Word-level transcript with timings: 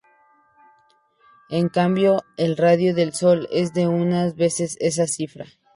En 1.51 1.69
cambio, 1.69 2.23
el 2.35 2.57
radio 2.57 2.95
del 2.95 3.13
Sol 3.13 3.47
es 3.51 3.75
de 3.75 3.87
unas 3.87 4.35
veces 4.35 4.75
esa 4.79 5.05
cifra. 5.05 5.45